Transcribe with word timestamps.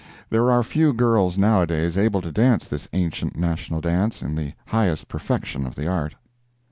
There 0.31 0.49
are 0.49 0.63
few 0.63 0.93
girls 0.93 1.37
now 1.37 1.61
a 1.61 1.67
days 1.67 1.95
able 1.95 2.23
to 2.23 2.31
dance 2.31 2.67
this 2.67 2.87
ancient 2.91 3.35
national 3.37 3.81
dance 3.81 4.23
in 4.23 4.33
the 4.33 4.53
highest 4.65 5.07
perfection 5.07 5.67
of 5.67 5.75
the 5.75 5.87
art. 5.87 6.15